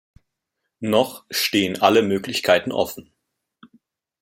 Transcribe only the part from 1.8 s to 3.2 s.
alle Möglichkeiten offen.